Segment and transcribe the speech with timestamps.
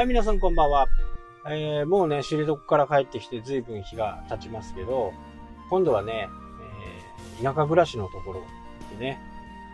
[0.00, 0.88] はい、皆さんこんばんは。
[1.46, 5.12] えー、もうね、知床から帰ってきて随分日が経ちますけど、
[5.68, 6.30] 今度はね、
[7.38, 8.42] えー、田舎暮らしのところ
[8.98, 9.20] でね、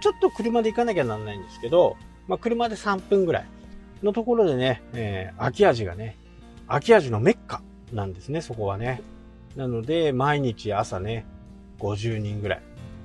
[0.03, 1.97] ちょっと車で行かなきゃなんないんですけど、
[2.27, 3.47] まあ、車で3分ぐらい
[4.03, 6.17] のところでね、えー、秋味がね、
[6.67, 7.63] 秋味のメッカ
[7.93, 9.03] なんですね、そこはね。
[9.55, 11.25] なので、毎日朝ね、
[11.79, 12.63] 50人ぐらい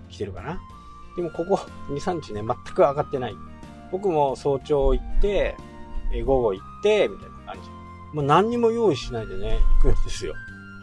[0.10, 0.60] 来てるかな。
[1.16, 3.35] でもここ2、3日ね、全く上がってない。
[3.91, 5.55] 僕も早朝行って、
[6.13, 7.70] え午後行て、みたいな感じ。
[8.13, 10.34] もう何にも用意しないでね、行くんですよ。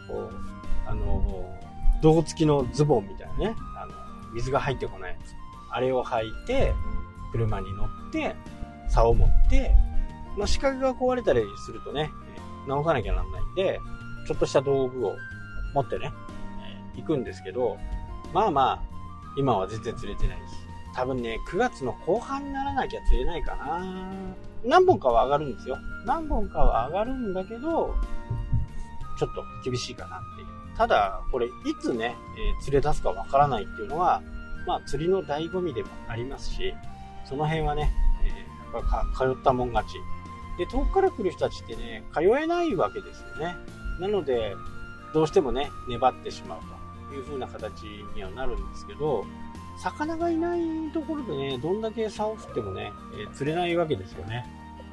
[0.07, 1.45] こう、あの、
[2.01, 3.93] 胴付きのズボンみたいなね、あの、
[4.33, 5.35] 水が入ってこないやつ。
[5.71, 6.73] あれを履いて、
[7.31, 8.35] 車に乗って、
[8.89, 9.75] 竿を持って、
[10.37, 12.09] まあ、仕掛けが壊れたりするとね、
[12.67, 13.79] 直さなきゃなんないんで、
[14.27, 15.15] ちょっとした道具を
[15.73, 16.11] 持ってね、
[16.95, 17.77] 行くんですけど、
[18.33, 18.83] まあまあ、
[19.37, 20.68] 今は全然釣れてないです。
[20.99, 23.85] 多分ね、9月の後半にならなきゃ釣れないかな。
[24.65, 25.77] 何本かは上がるんですよ。
[26.05, 27.95] 何本かは上がるんだけど、
[29.17, 30.47] ちょっと厳しいかなっていう。
[30.77, 31.49] ただ、これ、い
[31.81, 34.21] つね、えー、釣れ出すかわからないっていうのは、
[34.67, 36.73] まあ、釣りの醍醐味でもありますし、
[37.23, 37.93] その辺はね、
[38.25, 39.93] えー、やっぱ通ったもん勝ち。
[40.57, 43.55] で、遠くから来る人たちってね、通えないわけですよね。
[44.01, 44.53] なので、
[45.13, 46.59] どうしてもね、粘ってしまう
[47.09, 47.83] という風な形
[48.15, 49.23] にはなるんですけど、
[49.81, 50.59] 魚がいない
[50.93, 54.45] ところでね、どんだけ竿を振ってもね、えー、釣れないわけですよね。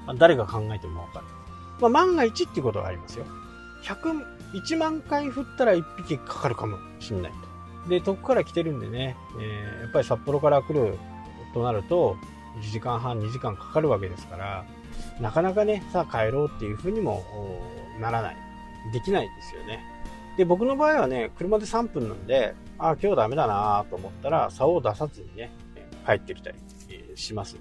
[0.06, 1.26] まあ、誰が考えてもわかる。
[1.80, 3.26] まあ、万が一っていうことがありますよ。
[3.82, 7.32] 100、1万回振ったら1匹かかるかもしんない
[7.84, 7.88] と。
[7.88, 10.98] で、遠くから来てるんでね、えー、やっぱり札幌から来る
[11.52, 12.16] となると、
[12.60, 14.64] 1時間半、2時間かかるわけですから、
[15.20, 17.24] なかなかね、さあ帰ろうっていうふうにも
[18.00, 18.36] ならない。
[18.92, 19.95] できないですよね。
[20.36, 25.50] で、僕の場合はね、車で3分なんで、ああ、今日ダメだなと思ったら、竿を出さずにね、
[26.06, 26.58] 帰ってきたり
[27.14, 27.56] します。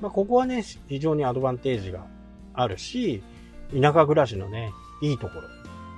[0.00, 2.06] まあ、ここはね、非常にアドバンテージが
[2.54, 3.22] あるし、
[3.72, 4.72] 田舎暮らしのね、
[5.02, 5.42] いいところ。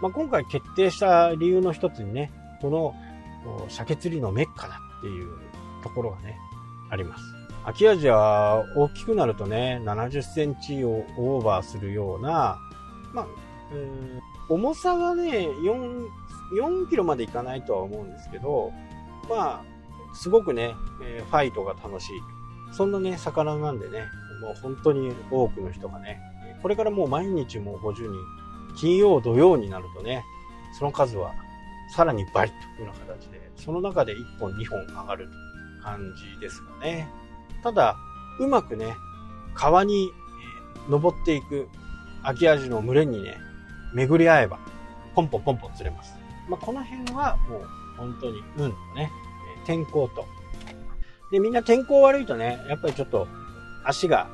[0.02, 2.30] まあ、今回決定した理由の一つにね、
[2.60, 2.94] この
[3.68, 5.38] 鮭釣りのメッカだっていう
[5.82, 6.36] ところがね、
[6.90, 7.24] あります。
[7.64, 12.58] 秋アジア大きくなるとね、70センチをオーバーするような、
[13.12, 13.26] まあ、
[14.48, 16.08] 重さはね、4、
[16.52, 18.72] 4キロまでいかないとは思うんですけど、
[19.28, 19.64] まあ、
[20.14, 22.20] すごくね、えファイトが楽しい。
[22.72, 24.04] そんなね、魚なんでね、
[24.40, 26.20] もう本当に多くの人がね、
[26.62, 28.10] これからもう毎日もう50人、
[28.76, 30.24] 金曜、土曜になるとね、
[30.78, 31.32] その数は
[31.94, 35.28] さらに倍というような形で、その中で1本、2本上がる
[35.82, 37.08] 感じですかね。
[37.62, 37.96] ただ、
[38.38, 38.94] うまくね、
[39.54, 40.10] 川に
[40.88, 41.68] 登っていく
[42.22, 43.36] 秋アジの群れにね、
[43.94, 44.58] 巡り合えば、
[45.14, 46.14] ポンポンポンポン釣れます。
[46.48, 49.10] まあ、この辺はもう本当に運とね、
[49.64, 50.24] 天候と。
[51.30, 53.26] で、みんな天候悪いとね、やっぱりちょっと
[53.84, 54.28] 足が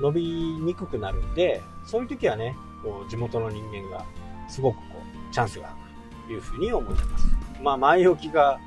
[0.00, 4.04] 伸びにくくなるんで、そういう時はね、こう地元の人間が
[4.48, 4.82] すごくこ
[5.30, 5.76] うチャンスがある
[6.26, 7.26] というふうに思ってます。
[7.62, 8.58] まあ前置きが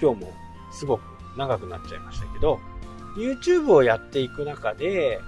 [0.00, 0.32] 今日も
[0.70, 1.02] すごく
[1.36, 2.60] 長くなっちゃいましたけど、
[3.16, 5.20] YouTube をやっていく中で、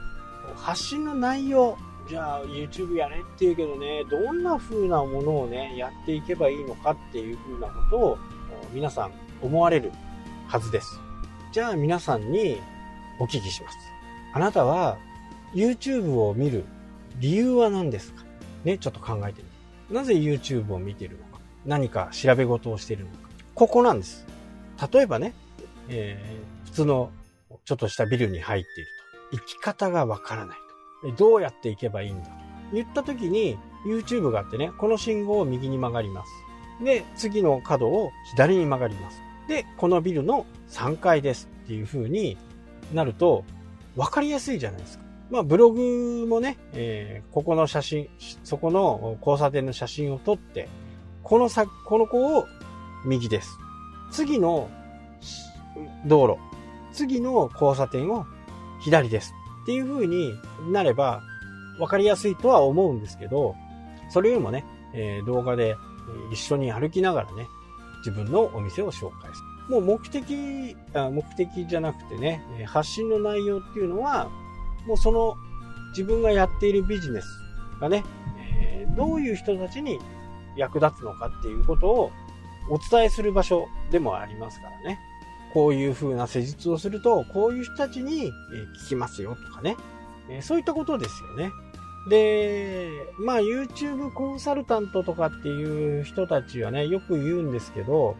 [0.56, 1.76] 発信の内容、
[2.08, 8.18] じゃあ YouTube やれって言うけどね、どんな風なものをね、やっていけばいいのかっていう風なことを
[8.72, 9.92] 皆さん思われる
[10.46, 10.98] はずです。
[11.52, 12.60] じゃあ皆さんに
[13.20, 13.76] お聞きします。
[14.32, 14.96] あなたは
[15.54, 16.64] YouTube を見る
[17.20, 18.24] 理由は何ですか？
[18.64, 19.48] ね、ちょっと考えてみ
[19.88, 19.94] て。
[19.94, 21.40] なぜ YouTube を見てるのか？
[21.66, 23.16] 何か調べ事をしているのか
[23.54, 24.26] ここなんです。
[24.92, 25.34] 例えばね、
[25.88, 27.10] えー、普通の
[27.64, 28.90] ちょっとしたビルに入っている
[29.30, 29.36] と。
[29.38, 30.56] 生き方がわからない。
[31.16, 32.28] どうやって行けばいいんだ？
[32.72, 36.32] 言った時に YouTube があってね、この信号を右に曲がります。
[36.84, 39.20] で、次の角を左に曲がります。
[39.48, 42.36] で、このビルの3階ですっていう風に
[42.92, 43.44] なると
[43.96, 45.04] 分かりやすいじゃないですか。
[45.30, 48.08] まあブログもね、えー、ここの写真、
[48.44, 50.68] そこの交差点の写真を撮って、
[51.22, 52.46] このさ、この子を
[53.04, 53.58] 右です。
[54.10, 54.70] 次の
[56.06, 56.38] 道路、
[56.92, 58.26] 次の交差点を
[58.80, 59.34] 左です。
[59.68, 60.34] っていう風に
[60.72, 61.22] なれば
[61.76, 63.54] 分かりやすいとは思うんですけど、
[64.08, 65.76] それよりもね、えー、動画で
[66.32, 67.46] 一緒に歩きながらね、
[67.98, 69.74] 自分のお店を紹介する。
[69.74, 74.30] もう目的、あ目的じゃなくてね、発信の内容っていうのは、
[74.86, 75.34] もうその
[75.90, 77.26] 自分がやっているビジネス
[77.78, 78.04] がね、
[78.62, 79.98] えー、どういう人たちに
[80.56, 82.10] 役立つのかっていうことを
[82.70, 84.98] お伝えする場所でもありますからね。
[85.54, 88.32] こういう風な施術をすると、こういう人たちに
[88.84, 89.76] 聞きますよとかね。
[90.42, 91.50] そういったことですよね。
[92.08, 98.16] で、まあ YouTube コンサルタントとかっていう人たちはね、よく言うんですけど、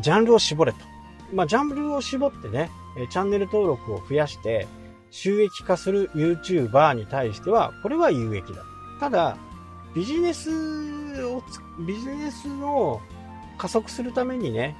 [0.00, 0.78] ジャンルを絞れと。
[1.32, 2.70] まあジャンルを絞ってね、
[3.10, 4.66] チャンネル登録を増やして
[5.10, 8.62] 収益化する YouTuber に対しては、これは有益だ。
[9.00, 9.36] ただ、
[9.94, 10.50] ビジネス
[11.24, 11.42] を、
[11.86, 13.00] ビジネスを
[13.58, 14.76] 加速するためにね、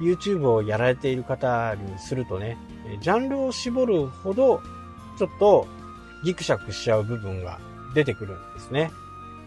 [0.00, 2.56] YouTube をやられている方にするとね、
[3.00, 4.60] ジャンルを絞るほど、
[5.18, 5.66] ちょっと
[6.24, 7.58] ギクシャクしちゃう部分が
[7.94, 8.90] 出てくるんですね。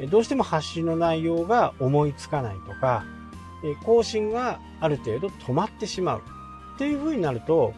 [0.10, 3.04] どうしても発信の内容が思いつかないとか、
[3.84, 6.22] 更新がある程度止まってしまう。
[6.76, 7.74] っていう風になると、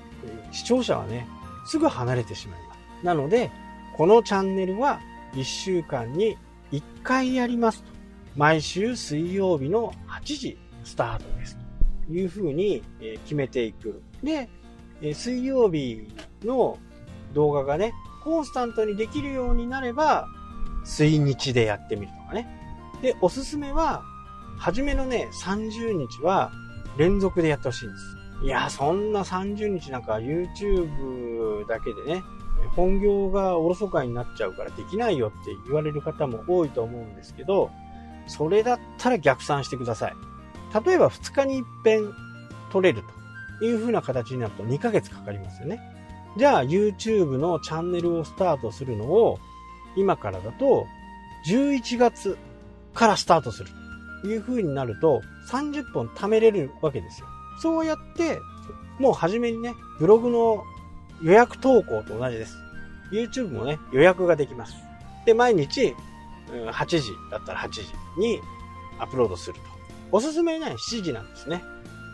[0.52, 1.28] 視聴者はね、
[1.66, 3.06] すぐ離れてしまいます。
[3.06, 3.52] なので、
[3.96, 5.00] このチャンネルは
[5.34, 6.38] 1週間に
[6.72, 7.92] 1回やりますと。
[8.36, 11.67] 毎週水曜日の8時スタートです。
[12.08, 12.84] という風に
[13.24, 14.02] 決めていく。
[14.24, 14.50] で、
[15.14, 16.08] 水曜日
[16.44, 16.78] の
[17.34, 17.94] 動画がね、
[18.24, 20.28] コンスタントにできるようになれば、
[20.84, 22.48] 水日でやってみるとかね。
[23.02, 24.04] で、おすすめは、
[24.58, 26.52] 初めのね、30日は
[26.98, 28.18] 連続でやってほしいんです。
[28.44, 32.24] いや、そんな30日なんか YouTube だけでね、
[32.76, 37.70] 本業がおろそかになっちゃうからできないよって言われる方も多いと思うんですけど、
[38.28, 40.14] それだったら逆算してください。
[40.74, 42.14] 例えば2日に一遍
[42.72, 43.04] 取れる
[43.60, 45.80] という風な形になると2ヶ月かかりますよね。
[46.38, 49.40] じゃあ YouTube のチャンネルをスタートするのを
[49.96, 50.86] 今からだと
[51.48, 52.38] 11月
[52.94, 53.70] からスタートする
[54.22, 57.28] という風になると30本貯めれるわけですよ。
[57.62, 58.40] そうやって
[59.00, 60.64] もう初めにね、ブログの
[61.22, 62.58] 予約投稿と同じです。
[63.12, 64.76] YouTube もね、予約ができます。
[65.26, 65.96] で、毎日
[66.50, 67.84] 8時だったら8時
[68.18, 68.40] に
[69.00, 69.77] アップロードすると。
[70.12, 71.64] おすすめね、7時なんですね。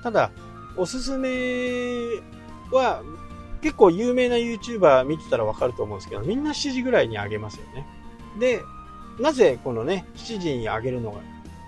[0.04, 0.32] ただ、
[0.78, 1.30] おすすめ
[2.72, 3.04] は
[3.62, 7.88] 結構有名な YouTuber 見てたらわかると思うんですけど、みんな7時ぐらいに上げますよね。
[8.40, 8.62] で、
[9.20, 11.20] なぜこのね、7時に上げるのが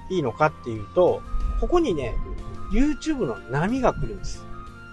[0.09, 1.21] いいのかっていうと、
[1.61, 2.15] ここにね、
[2.71, 4.43] YouTube の波が来るんです。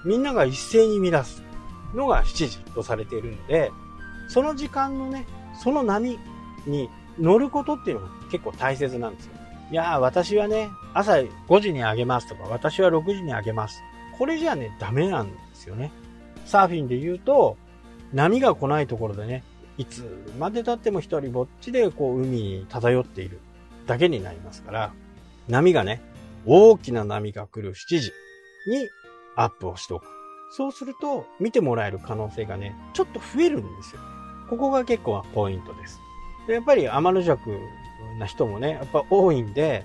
[0.04, 1.42] みんなが一斉に見出す
[1.94, 3.72] のが7時とされているので、
[4.28, 5.26] その時間のね、
[5.62, 6.18] その波
[6.66, 6.88] に
[7.18, 9.32] 乗ることっていうのが結構大切なんですよ。
[9.72, 13.82] いや、私はね、朝5時に上げますとか、私は6時に上げます。
[14.18, 15.90] これじゃね、ダメなんですよね。
[16.44, 17.56] サーフィンで言うと、
[18.12, 19.42] 波が来ないところでね、
[19.78, 20.04] いつ
[20.38, 23.40] まで経っても一人ぼっちでこう海に漂っている
[23.86, 24.92] だけになりますから、
[25.48, 26.02] 波がね、
[26.44, 28.12] 大きな波が来る7時
[28.68, 28.90] に
[29.36, 30.06] アップをしておく。
[30.54, 34.02] そうすると、見てもらえる可能性がね、ちょっと増えるんですよ。
[34.50, 35.98] ここが結構ポイントです。
[36.46, 37.40] でやっぱり天の弱
[38.18, 39.84] な人もね、やっぱ多いんで、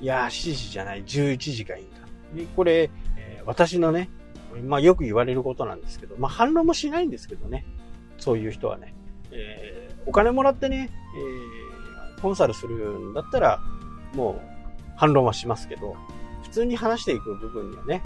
[0.00, 1.98] いやー、7時じゃない、11時がいいんだ。
[2.34, 4.10] でこれ、えー、私のね、
[4.64, 7.64] まあよく言われることなんですけど、まあ反論もしないんですけどね。
[8.18, 8.94] そういう人はね。
[9.30, 10.90] えー、お金もらってね、
[12.16, 13.60] えー、コンサルするんだったら、
[14.14, 14.40] もう
[14.96, 15.96] 反論はしますけど、
[16.42, 18.02] 普通に話していく部分にはね、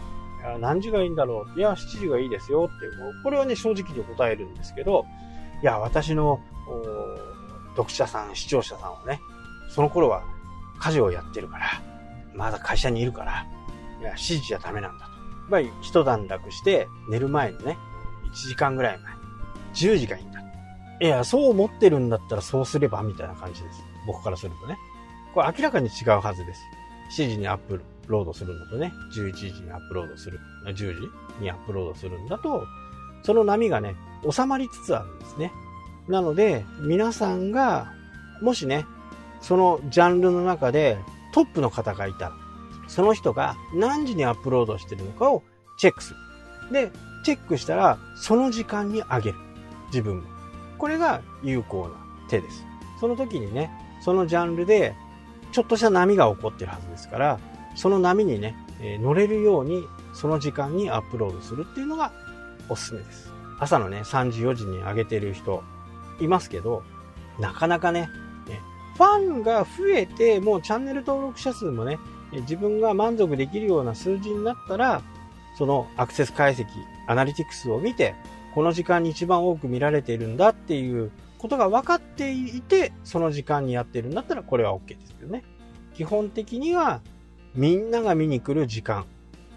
[0.61, 5.07] 何時がいいんだろういや、7時がいいですよっていう、もうこれはね、正直に答えるんですけど、
[5.63, 6.41] いや、私の、
[7.77, 9.21] 読者さん、視聴者さんはね、
[9.75, 10.23] その頃は
[10.79, 11.67] 家事をやってるから、
[12.35, 13.47] まだ会社にいるから、
[14.01, 15.13] いや、7時じゃダメなんだと。
[15.13, 17.79] やっぱり一段落して寝る前のね、
[18.33, 19.13] 1時間ぐらい前、
[19.75, 20.41] 10時がいいんだ。
[21.01, 23.83] いや、そう思ってるんだったらそうすればみたいな感じです。
[24.07, 24.77] 僕からするとね。
[25.35, 26.61] これ明らかに違うはずです。
[27.19, 31.09] 7時にアップロードするのとね、11時にアップロードする、10時
[31.41, 32.67] にアップロードするんだと、
[33.23, 33.97] その波がね、
[34.31, 35.53] 収まりつつあるんですね。
[36.09, 37.93] なので、皆さんが、
[38.41, 38.87] もしね、
[39.43, 40.99] そのジャンルの中で
[41.35, 42.33] トップの方がいたら、
[42.89, 45.43] その人が何時にアップロードしてるのかを
[45.79, 46.17] チェックする。
[46.73, 46.91] で、
[47.25, 49.39] チェックしたら、その時間にあげる。
[49.89, 50.23] 自分も。
[50.79, 51.95] これが有効な
[52.29, 52.65] 手です。
[52.99, 53.71] その時にね、
[54.01, 54.95] そのジャンルで、
[55.53, 57.39] ちょっとした波が起こってるはずですから、
[57.75, 62.13] その波にね、え、乗れるように、その時間にアップロードするっていうのが
[62.69, 63.33] おすすめです。
[63.61, 65.63] 朝のね、3時、4時に上げてる人
[66.21, 66.83] いますけど、
[67.39, 68.09] なかなかね、
[68.95, 71.99] ファンが増えて、もうチャンネル登録者数もね、
[72.33, 75.03] 自分が満足できるような数字になったら、
[75.57, 76.67] そのアクセス解析、
[77.07, 78.15] アナリティクスを見て、
[78.55, 85.45] この時間に一番多く見られているんだっていうことが分かっていて、その時間にやってるんだったらこれは OK ですけどね。
[85.95, 87.01] 基本的には、
[87.55, 89.05] みんなが見に来る時間。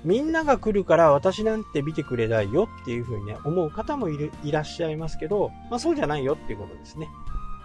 [0.03, 7.07] みんなが来るから私なんて見てくれないよっていうふうにね、思う方もいる、いらっしゃいますけど、まあそうじゃないよっていうことですね。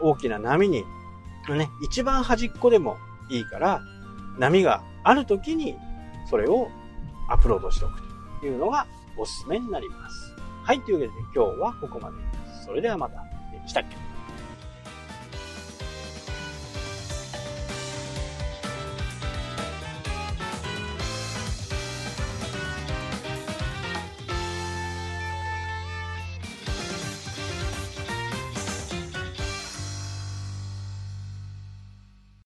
[0.00, 0.85] 大きな波に、
[1.50, 2.97] のね、一番端っこでも
[3.28, 3.83] いいから、
[4.38, 5.76] 波がある時に
[6.28, 6.69] それを
[7.28, 8.00] アップロードしておく
[8.40, 8.87] というのが
[9.19, 10.35] おすすめになります。
[10.64, 12.23] はい、というわけで、今日はここまでで
[12.61, 12.64] す。
[12.66, 13.23] それではまた。
[13.66, 14.10] したっけ？